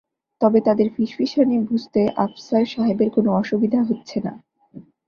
তবে 0.41 0.59
তাদের 0.61 0.87
ফিসফিসানি 0.95 1.57
বুঝতে 1.69 2.01
আফসার 2.17 2.65
সাহেবের 2.65 3.09
কোনো 3.11 3.29
অসুবিধা 3.33 3.79
হচ্ছে 3.89 4.17
না। 4.25 4.33